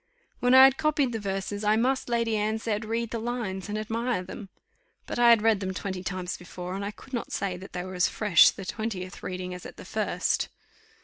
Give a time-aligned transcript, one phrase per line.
[0.39, 3.77] When I had copied the verses I must, Lady Anne said, read the lines, and
[3.77, 4.49] admire them.
[5.05, 7.83] But I had read them twenty times before, and I could not say that they
[7.83, 10.49] were as fresh the twentieth reading as at the first.